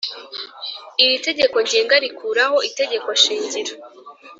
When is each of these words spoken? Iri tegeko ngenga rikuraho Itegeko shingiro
Iri 1.03 1.17
tegeko 1.27 1.55
ngenga 1.65 1.95
rikuraho 2.03 2.57
Itegeko 2.69 3.09
shingiro 3.21 3.73